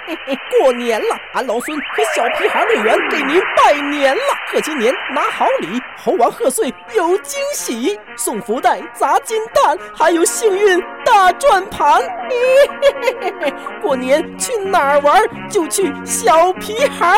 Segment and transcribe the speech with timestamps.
[0.60, 4.22] 过年了，俺老孙和小屁孩队员给您拜年了。
[4.48, 12.02] 贺新年，拿好礼，猴王贺岁有惊喜，送福袋，砸金蛋，还有幸运大转盘。
[13.80, 15.22] 过年去哪儿玩？
[15.48, 17.16] 就去小屁孩。